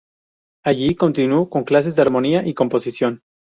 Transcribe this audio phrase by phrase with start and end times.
[0.63, 3.21] Allí continuó con clases de armonía y composición.